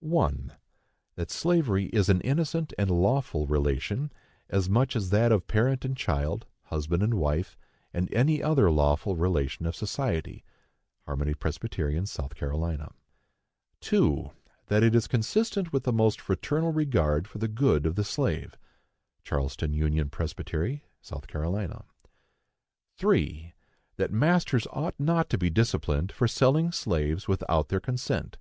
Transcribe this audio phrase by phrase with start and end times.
[0.00, 0.52] 1.
[1.14, 4.10] That slavery is an innocent and lawful relation,
[4.50, 7.56] as much as that of parent and child, husband and wife,
[7.94, 10.42] or any other lawful relation of society.
[11.06, 12.10] (Harmony Pres., S.
[12.10, 12.76] C.)
[13.82, 14.30] 2.
[14.66, 18.58] That it is consistent with the most fraternal regard for the good of the slave.
[19.22, 20.40] (Charleston Union Pres., S.
[21.02, 21.68] C.)
[22.96, 23.54] 3.
[23.94, 28.38] That masters ought not to be disciplined for selling slaves without their consent.